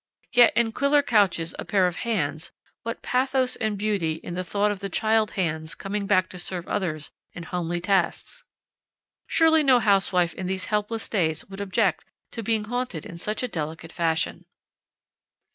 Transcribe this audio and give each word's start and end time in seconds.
Yet, 0.31 0.53
in 0.57 0.71
Quiller 0.71 1.03
Couch's 1.03 1.53
A 1.59 1.65
Pair 1.65 1.85
of 1.85 1.97
Hands, 1.97 2.51
what 2.81 3.03
pathos 3.03 3.55
and 3.57 3.77
beauty 3.77 4.13
in 4.13 4.33
the 4.33 4.43
thought 4.43 4.71
of 4.71 4.79
the 4.79 4.89
child 4.89 5.29
hands 5.37 5.75
coming 5.75 6.07
back 6.07 6.27
to 6.29 6.39
serve 6.39 6.67
others 6.67 7.11
in 7.33 7.43
homely 7.43 7.79
tasks! 7.79 8.43
Surely 9.27 9.61
no 9.61 9.77
housewife 9.77 10.33
in 10.33 10.47
these 10.47 10.65
helpless 10.73 11.07
days 11.07 11.45
would 11.49 11.61
object 11.61 12.03
to 12.31 12.41
being 12.41 12.63
haunted 12.63 13.05
in 13.05 13.19
such 13.19 13.47
delicate 13.51 13.91
fashion. 13.91 14.45